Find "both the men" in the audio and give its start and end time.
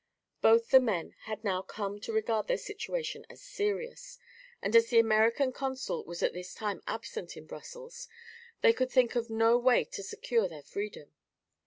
0.41-1.13